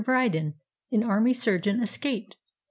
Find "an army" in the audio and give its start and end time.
0.91-1.31